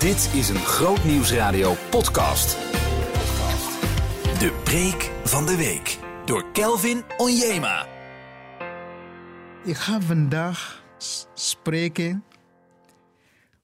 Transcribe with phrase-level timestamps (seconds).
[0.00, 2.50] Dit is een Groot Nieuwsradio podcast.
[4.38, 7.86] De preek van de week door Kelvin Onjema.
[9.64, 10.84] Ik ga vandaag
[11.34, 12.24] spreken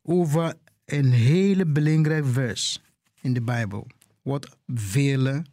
[0.02, 0.54] over
[0.84, 2.82] een hele belangrijk vers
[3.20, 3.86] in de Bijbel.
[4.22, 5.44] Wat vele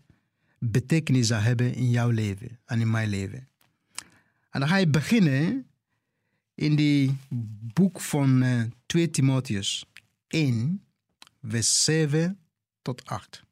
[0.60, 3.48] betekenis zal hebben in jouw leven en in mijn leven.
[4.50, 5.68] En dan ga je beginnen
[6.56, 7.18] in die
[7.74, 9.86] boek van eh 2 Timotheus
[10.34, 10.86] 1,
[11.42, 12.40] vers 7
[12.82, 13.44] tot 8.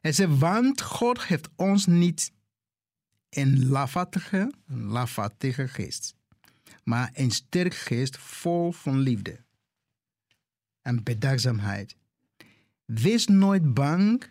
[0.00, 2.32] Hij zegt, want God heeft ons niet
[3.28, 6.14] een lafhartige, een lafhartige geest,
[6.84, 9.44] maar een sterk geest vol van liefde
[10.82, 11.96] en bedachtzaamheid.
[12.84, 14.24] Wees nooit bang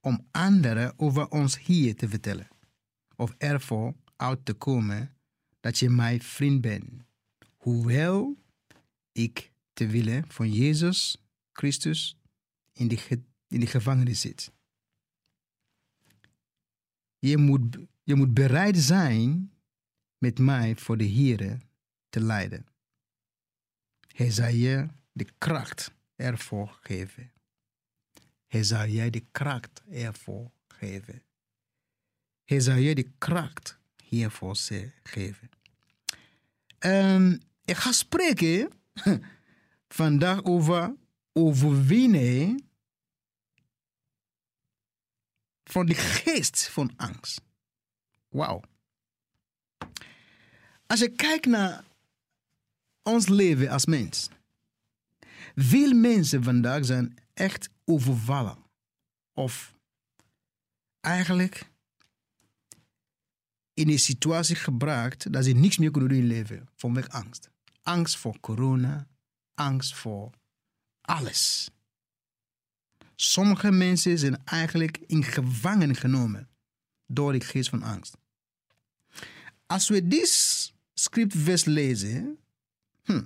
[0.00, 2.48] om anderen over ons hier te vertellen,
[3.16, 5.16] of ervoor uit te komen
[5.60, 6.90] dat je mijn vriend bent,
[7.56, 8.36] hoewel
[9.12, 11.16] ik te willen van Jezus
[11.52, 12.16] Christus
[12.72, 14.52] in de, in de gevangenis zit.
[17.18, 19.52] Je moet, je moet bereid zijn
[20.18, 21.58] met mij voor de Here
[22.08, 22.66] te lijden.
[24.14, 27.32] Hij zal je de kracht ervoor geven.
[28.46, 31.22] Hij zal de kracht ervoor geven.
[32.44, 34.56] Hij zal de kracht hiervoor
[35.02, 35.50] geven.
[36.78, 38.72] Ehm, ik ga spreken
[39.94, 40.94] vandaag over
[41.32, 42.70] overwinnen
[45.64, 47.40] van de geest van angst.
[48.28, 48.60] Wauw.
[50.86, 51.84] Als je kijkt naar
[53.02, 54.28] ons leven als mens.
[55.54, 58.58] Veel mensen vandaag zijn echt overvallen.
[59.32, 59.74] Of
[61.00, 61.70] eigenlijk
[63.74, 67.50] in een situatie gebracht dat ze niks meer kunnen doen in leven vanwege angst.
[67.82, 69.08] Angst voor corona,
[69.54, 70.30] angst voor
[71.00, 71.70] alles.
[73.14, 76.48] Sommige mensen zijn eigenlijk in gevangen genomen
[77.06, 78.16] door de geest van angst.
[79.66, 82.38] Als we dit scriptvers lezen,
[83.02, 83.24] hm,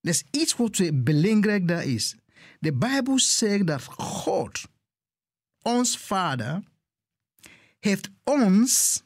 [0.00, 2.16] is iets wat belangrijk daar is.
[2.60, 4.68] De Bijbel zegt dat God,
[5.62, 6.62] ons Vader,
[7.78, 9.02] heeft ons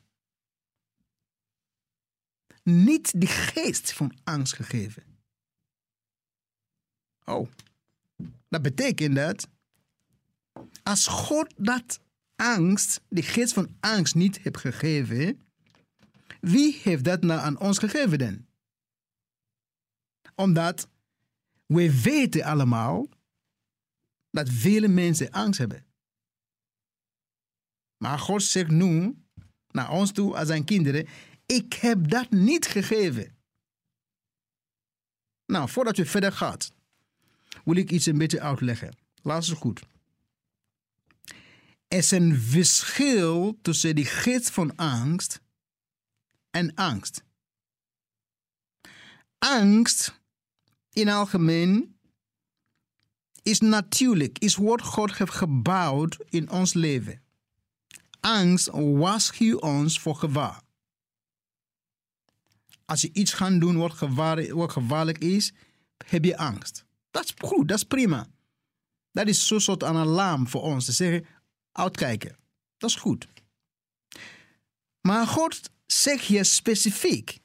[2.62, 5.15] niet de geest van angst gegeven.
[7.26, 7.48] Oh,
[8.48, 9.48] dat betekent dat
[10.82, 12.00] als God dat
[12.36, 15.40] angst, de geest van angst niet heeft gegeven,
[16.40, 18.46] wie heeft dat nou aan ons gegeven dan?
[20.34, 20.88] Omdat
[21.66, 23.08] we weten allemaal
[24.30, 25.86] dat vele mensen angst hebben.
[27.96, 29.16] Maar God zegt nu
[29.70, 31.06] naar ons toe als zijn kinderen,
[31.46, 33.36] ik heb dat niet gegeven.
[35.46, 36.72] Nou, voordat je verder gaat,
[37.64, 38.96] wil ik iets een beetje uitleggen.
[39.22, 39.82] Luister goed.
[41.88, 45.40] Er is een verschil tussen de geest van angst
[46.50, 47.24] en angst.
[49.38, 50.20] Angst
[50.90, 51.98] in algemeen
[53.42, 57.22] is natuurlijk, is wat God heeft gebouwd in ons leven.
[58.20, 60.62] Angst waarschuwt ons voor gevaar.
[62.84, 65.52] Als je iets gaat doen wat, gevaar, wat gevaarlijk is,
[66.06, 66.85] heb je angst.
[67.16, 68.26] Dat is goed, dat is prima.
[69.12, 71.26] Dat is zo'n soort alarm voor ons te zeggen,
[71.72, 72.36] uitkijken.
[72.76, 73.28] Dat is goed.
[75.00, 77.38] Maar God zegt hier specifiek,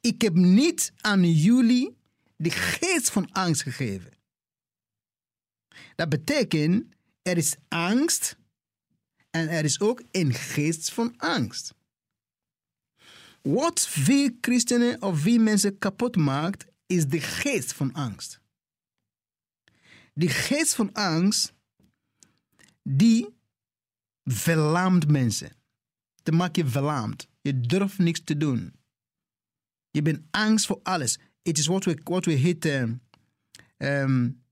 [0.00, 1.96] ik heb niet aan jullie
[2.36, 4.12] de geest van angst gegeven.
[5.94, 8.36] Dat betekent, er is angst
[9.30, 11.74] en er is ook een geest van angst.
[13.42, 18.40] Wat veel christenen of veel mensen kapot maakt, is de geest van angst.
[20.12, 21.52] De geest van angst,
[22.82, 23.28] die
[24.24, 25.52] verlaamt mensen.
[26.22, 27.28] Die maakt je verlaamd.
[27.40, 28.72] Je durft niks te doen.
[29.90, 31.18] Je bent angst voor alles.
[31.42, 33.02] Het is wat we, wat we heten
[33.76, 34.42] um,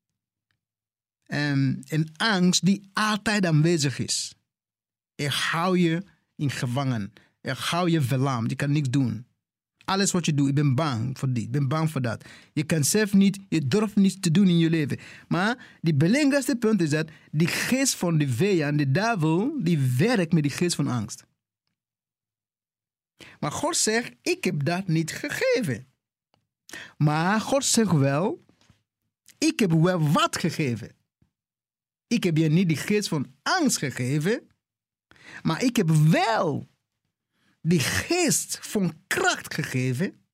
[1.26, 4.34] um, een angst die altijd aanwezig is.
[5.14, 6.02] Er hou je
[6.36, 7.12] in gevangen.
[7.40, 8.50] Er hou je verlamd.
[8.50, 9.26] Je kan niks doen.
[9.86, 12.24] Alles wat je doet, je bent bang voor dit, je bent bang voor dat.
[12.52, 14.98] Je kan zelf niet, je durft niets te doen in je leven.
[15.28, 20.32] Maar het belangrijkste punt is dat die geest van de vijand, de duivel, die werkt
[20.32, 21.24] met die geest van angst.
[23.40, 25.86] Maar God zegt, ik heb dat niet gegeven.
[26.96, 28.44] Maar God zegt wel,
[29.38, 30.94] ik heb wel wat gegeven.
[32.06, 34.48] Ik heb je niet die geest van angst gegeven,
[35.42, 36.68] maar ik heb wel
[37.68, 40.26] die geest van kracht gegeven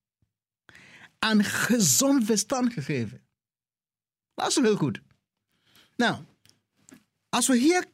[1.18, 3.26] en gezond verstand gegeven.
[4.34, 5.02] Dat is heel goed.
[5.96, 6.24] Nou,
[7.28, 7.88] als we hier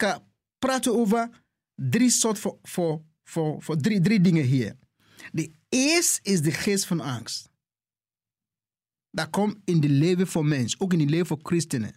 [0.58, 1.44] praten over
[1.74, 4.76] drie soorten voor, voor, voor, voor drie, drie dingen hier.
[5.32, 7.50] De eerste is de geest van angst.
[9.10, 11.94] Dat komt in het leven van mens, ook in het leven van christenen.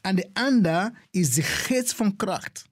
[0.00, 2.70] En de ander is de geest van kracht.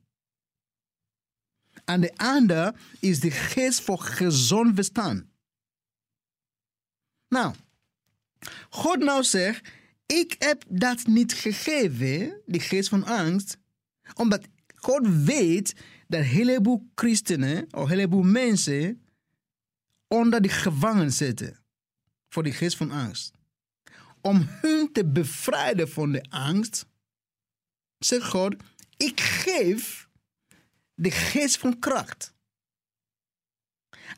[1.84, 5.24] En de ander is de geest voor gezond verstand.
[7.28, 7.54] Nou,
[8.70, 9.68] God nou zegt,
[10.06, 13.58] ik heb dat niet gegeven, die geest van angst,
[14.14, 15.74] omdat God weet
[16.08, 19.02] dat een heleboel christenen of een heleboel mensen
[20.08, 21.58] onder de gevangen zitten
[22.28, 23.32] voor die geest van angst.
[24.20, 26.86] Om hun te bevrijden van de angst,
[27.98, 28.54] zegt God,
[28.96, 30.08] ik geef
[31.00, 32.34] de geest van kracht.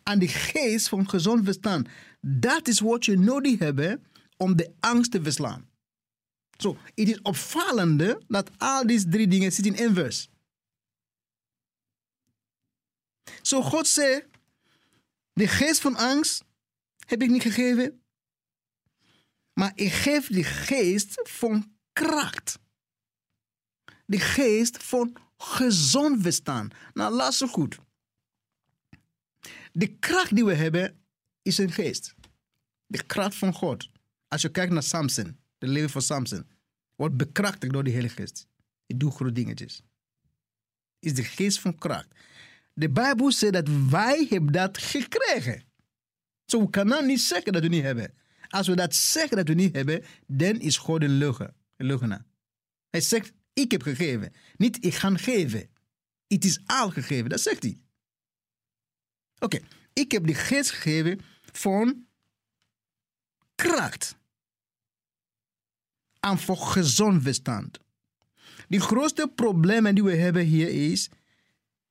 [0.03, 1.89] En de geest van gezond verstand.
[2.21, 5.71] Dat is wat je nodig hebt om de angst te verslaan.
[6.59, 10.29] Zo, het is opvallende dat al deze drie dingen zitten in vers.
[13.43, 14.27] Zo, God zegt,
[15.33, 16.45] de geest van angst
[17.07, 18.03] heb ik niet gegeven,
[19.53, 22.59] maar ik geef de geest van kracht.
[24.07, 26.75] De geest van gezond verstand.
[26.95, 27.79] Nou, luister goed.
[29.73, 31.01] De kracht die we hebben
[31.43, 32.15] is een geest.
[32.87, 33.89] De kracht van God.
[34.29, 36.47] Als je kijkt naar Samson, de leven van Samson,
[36.97, 38.47] wordt bekrachtigd door de Heilige Geest.
[38.87, 39.83] Hij doet grote dingetjes.
[40.99, 42.09] Is de geest van kracht.
[42.75, 45.63] De Bijbel zegt dat wij hebben dat gekregen.
[46.45, 48.15] Zo, we kunnen niet zeggen dat we niet hebben.
[48.49, 51.55] Als we dat zeggen dat we niet hebben, dan is God een leugen.
[51.77, 52.25] Een leugenaar.
[52.91, 54.33] Hij zegt, ik heb gegeven.
[54.57, 55.71] Niet, ik ga geven.
[56.27, 57.31] Het is al gegeven.
[57.31, 57.81] Dat zegt hij.
[59.39, 59.59] Oké,
[59.93, 61.21] ik heb de geest gegeven
[61.53, 62.07] van
[63.55, 64.17] kracht.
[66.21, 67.79] En voor gezond verstand.
[68.69, 71.11] De grootste problemen die we hebben hier is,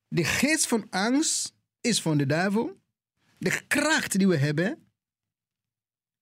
[0.07, 2.79] de geest van angst is van de duivel.
[3.37, 4.87] De kracht die we hebben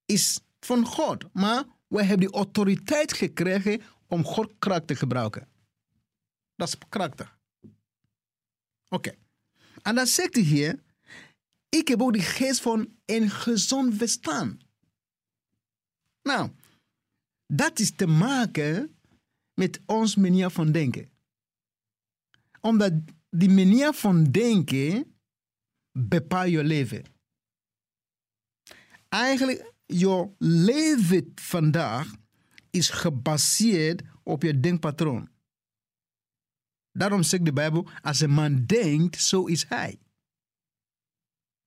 [0.06, 1.34] is van God.
[1.34, 5.48] Maar we hebben de autoriteit gekregen om God kracht te gebruiken.
[6.56, 7.38] Dat is krachtig.
[8.88, 9.16] Oké.
[9.82, 10.84] En dan zegt hij hier,
[11.70, 14.64] ik heb ook de geest van een gezond verstand.
[16.22, 16.52] Nou,
[17.54, 19.00] dat is te maken
[19.54, 21.12] met ons manier van denken.
[22.62, 22.94] Omdat
[23.30, 25.20] die manier van denken
[25.92, 27.04] bepaalt je leven.
[29.10, 32.14] Eigenlijk, je leven vandaag
[32.72, 35.30] is gebaseerd op je denkpatroon.
[36.92, 40.00] Daarom zegt de Bijbel, als een man denkt, zo is hij.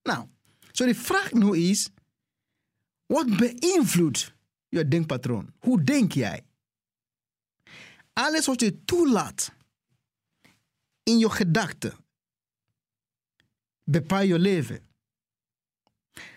[0.03, 0.29] Nou,
[0.73, 1.89] zo de vraag nu is,
[3.07, 4.35] wat beïnvloedt
[4.69, 5.55] je denkpatroon?
[5.59, 6.47] Hoe denk jij?
[8.13, 9.53] Alles wat je toelaat
[11.03, 11.97] in je gedachten
[13.85, 14.87] bepaalt je leven.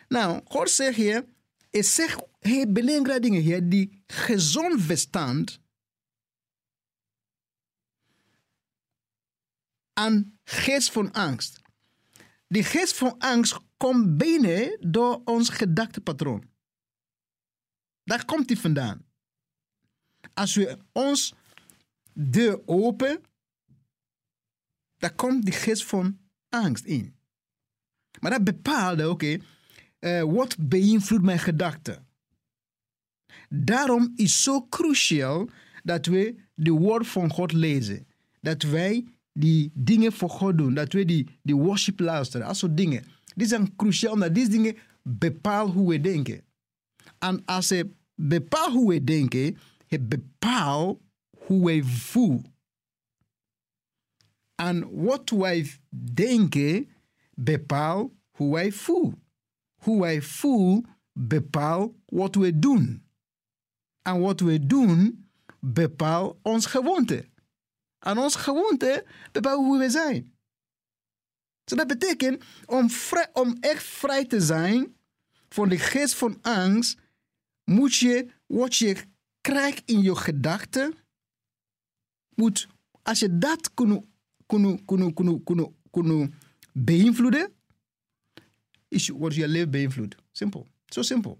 [0.07, 1.25] Nou, God zegt hier,
[1.75, 5.60] hij zegt heel belangrijke dingen hier, die gezond verstand
[9.94, 11.62] en geest van angst.
[12.48, 16.50] Die geest van angst komt binnen door ons gedachtepatroon.
[18.04, 19.05] Daar komt die vandaan.
[20.34, 21.34] Als we ons
[22.13, 23.24] deur open,
[24.98, 27.17] dan komt die geest van angst in.
[28.20, 29.38] Maar dat bepaalt, oké,
[30.05, 32.07] uh, wat beïnvloedt mijn gedachten.
[33.50, 35.50] Daarom is zo cruciaal
[35.83, 38.07] dat we de woord van God lezen.
[38.41, 40.74] Dat wij die dingen voor God doen.
[40.74, 42.47] Dat we die, die worship luisteren.
[42.47, 43.03] Dat soort dingen.
[43.35, 46.41] Die zijn cruciaal, omdat deze dingen bepalen hoe we denken.
[47.19, 49.57] En als ze bepaalt hoe we denken,
[49.88, 51.01] het bepaalt
[51.38, 52.53] hoe wij voelen.
[54.55, 55.71] En wat wij
[56.13, 56.89] denken,
[57.33, 59.25] bepaalt hoe wij voelen.
[59.86, 63.10] Hoe wij voelen, bepaalt wat we doen.
[64.01, 67.30] En wat we doen, bepaalt ons gewoonte.
[68.00, 70.34] En ons gewoonte bepaalt hoe we zijn.
[71.63, 74.98] Dus dat betekent, om, vrij, om echt vrij te zijn
[75.50, 77.00] van de geest van angst,
[77.63, 78.98] moet je wat je
[79.42, 80.94] krijgt in je gedachten,
[82.36, 82.68] moet,
[83.01, 84.10] als je dat kunnen
[86.74, 87.54] beïnvloeden,
[88.95, 90.15] is, wordt je leven beïnvloed.
[90.31, 90.67] Simpel.
[90.85, 91.39] Zo simpel.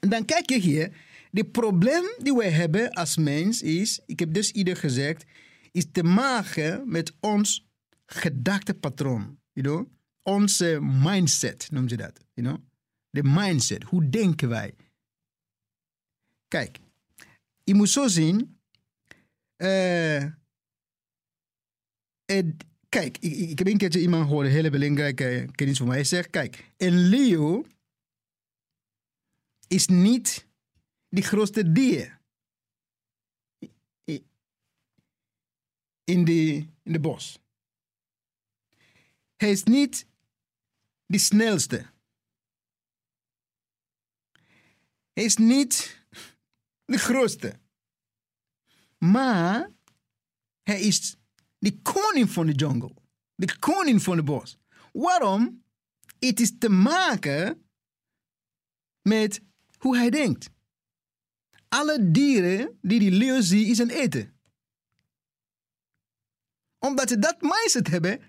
[0.00, 0.96] En dan kijk je hier,
[1.30, 5.24] de probleem die wij hebben als mens is, ik heb dus ieder gezegd,
[5.72, 7.66] is te maken met ons
[8.06, 9.38] gedachtepatroon.
[9.52, 9.86] You know?
[10.22, 12.20] Onze mindset, noem je dat.
[12.34, 12.60] You know?
[13.10, 14.74] De mindset, hoe denken wij?
[16.48, 16.78] Kijk,
[17.64, 18.56] je moet zo zien.
[19.56, 20.24] eh,
[22.24, 25.96] het- kijk, ik, ik heb een keertje iemand gehoord, een hele belangrijke kennis voor mij.
[25.96, 27.66] Hij zegt, kijk, een leeuw
[29.68, 30.46] is niet
[31.08, 32.20] de grootste dier
[36.04, 37.38] in de, in de bos.
[39.36, 40.06] Hij is niet
[41.06, 41.90] de snelste.
[45.12, 46.04] Hij is niet
[46.84, 47.60] de grootste.
[48.98, 49.70] Maar
[50.62, 51.16] hij is
[51.62, 52.94] de koning van de jungle.
[53.34, 54.58] De koning van de bos.
[54.92, 55.64] Waarom?
[56.18, 57.66] Het is te maken
[59.02, 59.40] met
[59.78, 60.50] hoe hij denkt.
[61.68, 64.40] Alle dieren die die leeuw ziet, is een eten.
[66.78, 68.20] Omdat ze dat mindset hebben,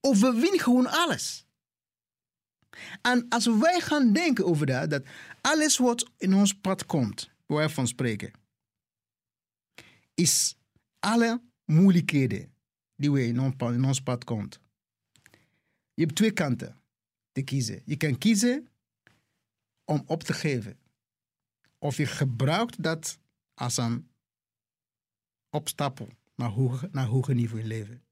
[0.00, 1.46] overwin gewoon alles.
[3.02, 5.06] En als wij gaan denken over dat, dat
[5.40, 8.32] alles wat in ons pad komt, waar we van spreken,
[10.14, 10.56] is
[10.98, 12.54] alle moeilijkheden
[12.96, 14.60] die we in ons in ons pad komt.
[15.94, 16.76] Je hebt twee kanten
[17.32, 17.82] te kiezen.
[17.84, 18.68] Je kan kiezen
[19.84, 20.78] om op te geven.
[21.78, 23.18] Of je gebruikt dat
[23.54, 24.08] als een
[25.50, 28.02] opstapel naar hoger, naar hoger niveau in leven.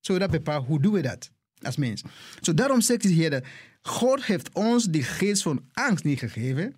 [0.00, 2.02] Zo dat bepaalt hoe doen we dat als mens.
[2.40, 3.46] Zo daarom zegt hij hier dat
[3.82, 6.76] God heeft ons die geest van angst niet gegeven,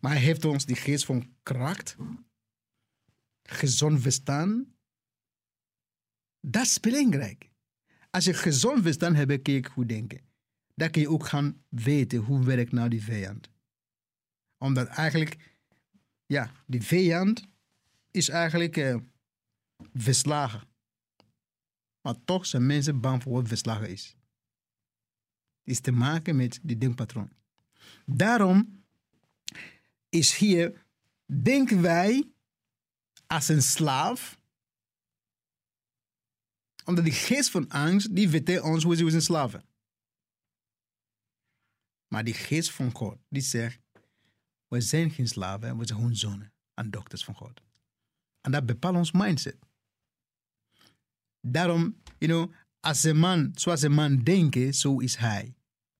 [0.00, 1.96] maar hij heeft ons die geest van kracht,
[3.42, 4.66] gezond verstand.
[6.48, 7.50] Dat is belangrijk.
[8.10, 10.20] Als je gezond verstand hebt, kun je goed denken.
[10.74, 13.50] Dan kun je ook gaan weten hoe werkt nou die vijand.
[14.58, 15.56] Omdat eigenlijk,
[16.26, 17.46] ja, die vijand
[18.10, 18.96] is eigenlijk eh,
[19.94, 20.68] verslagen.
[22.00, 24.16] Maar toch zijn mensen bang voor wat verslagen is.
[25.62, 27.30] Het is te maken met die denkpatroon.
[28.04, 28.84] Daarom
[30.08, 30.84] is hier,
[31.42, 32.30] denken wij
[33.26, 34.35] als een slaaf,
[36.86, 39.64] omdat die geest van angst, die vertelt ons hoe ze zijn slaven.
[42.08, 43.80] Maar die geest van God, die zegt,
[44.68, 47.60] we zijn geen slaven, we zijn gewoon zonen en dochters van God.
[48.40, 49.56] En dat bepaalt ons mindset.
[51.40, 55.54] Daarom, you know, als een man, zoals een man denkt, zo is hij.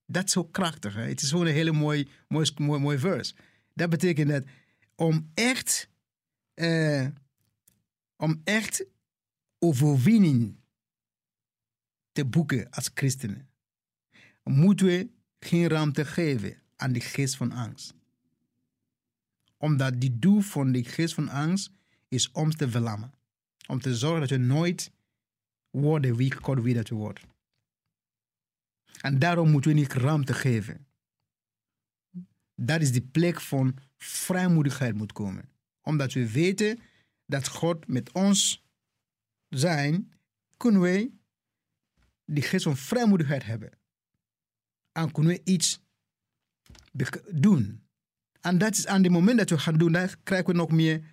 [0.06, 0.94] Dat is zo krachtig.
[0.94, 1.02] Hè?
[1.02, 3.34] Het is gewoon een hele mooi, mooi, mooi, mooi verse.
[3.74, 4.44] Dat betekent dat
[4.94, 5.88] om echt,
[6.54, 7.06] eh,
[8.16, 8.86] om echt
[9.58, 10.56] overwinning
[12.16, 13.48] te boeken als christenen,
[14.42, 15.08] moeten we
[15.40, 17.94] geen ruimte geven aan de geest van angst.
[19.56, 21.70] Omdat die doel van de geest van angst
[22.08, 23.12] is om te verlammen.
[23.66, 24.90] Om te zorgen dat je nooit
[25.70, 27.20] worden wie God wil dat wordt.
[29.00, 30.86] En daarom moeten we niet ruimte geven.
[32.54, 35.48] Dat is de plek van vrijmoedigheid moet komen.
[35.82, 36.78] Omdat we weten
[37.26, 38.64] dat God met ons
[39.48, 40.12] zijn,
[40.56, 41.10] kunnen wij
[42.26, 43.70] die geest van vrijmoedigheid hebben.
[44.92, 45.80] En kunnen we iets
[47.30, 47.84] doen.
[48.40, 51.04] En dat is aan het moment dat we gaan doen, krijgen we nog meer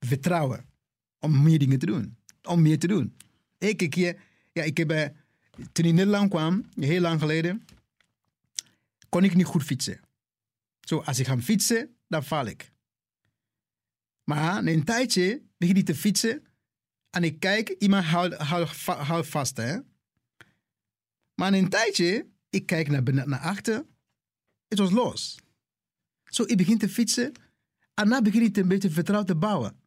[0.00, 0.64] vertrouwen
[1.18, 2.16] om meer dingen te doen.
[2.42, 3.16] Om meer te doen.
[3.58, 4.20] Elke keer,
[4.52, 5.04] ja, ik heb, eh,
[5.50, 7.64] toen ik in Nederland kwam, heel lang geleden,
[9.08, 10.00] kon ik niet goed fietsen.
[10.80, 12.72] Zo, als ik ga fietsen, dan val ik.
[14.24, 16.44] Maar na een tijdje begin ik te fietsen
[17.10, 19.78] en ik kijk, iemand houdt va- houdt vast, hè.
[21.40, 23.84] Maar na een tijdje, ik kijk naar, naar achter,
[24.68, 25.38] het was los.
[26.24, 27.32] Zo, ik begin te fietsen
[27.94, 29.80] en dan begin ik een beetje vertrouwen te bouwen.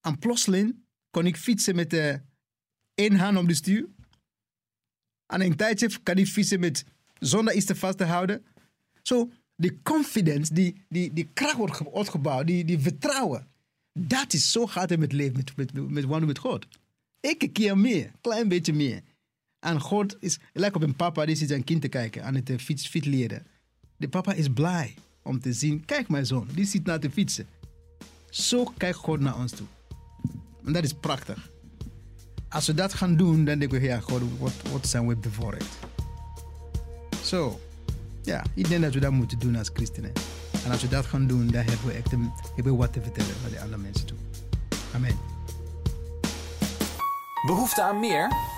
[0.00, 2.20] En plotseling kon ik fietsen met de
[2.94, 3.88] één hand op de stuur.
[5.26, 6.84] En een tijdje kan ik fietsen met
[7.18, 8.44] zonder iets te vast te houden.
[9.02, 13.48] Zo, die confidence, die, die, die kracht wordt ge- wordt gebouwd, die, die vertrouwen.
[13.92, 16.66] Dat is zo gaat het met leven, met, met, met, wandelen met God.
[17.20, 19.02] Elke keer meer, klein beetje meer.
[19.60, 22.50] En God is, lijkt op een papa die zit zijn kind te kijken aan het
[22.50, 23.46] eh, fiets, fiets leren.
[23.96, 27.46] De papa is blij om te zien, kijk mijn zoon, die zit naar te fietsen.
[28.30, 29.66] Zo kijkt God naar ons toe.
[30.64, 31.50] En dat is prachtig.
[32.48, 35.78] Als we dat gaan doen, dan denken we, ja, God, wat, wat zijn we bevoorrecht?
[37.24, 37.60] Zo,
[38.22, 40.12] ja, ik denk dat we dat moeten doen als christenen.
[40.64, 43.34] En als we dat gaan doen, dan hebben we echt hebben we wat te vertellen
[43.42, 44.18] naar de andere mensen toe.
[44.94, 45.18] Amen.
[47.46, 48.57] Behoefte aan meer?